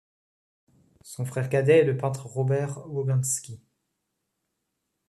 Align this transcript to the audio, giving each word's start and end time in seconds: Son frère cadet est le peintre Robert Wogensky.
Son 1.03 1.25
frère 1.25 1.47
cadet 1.47 1.81
est 1.81 1.83
le 1.83 1.95
peintre 1.95 2.25
Robert 2.25 2.89
Wogensky. 2.89 3.61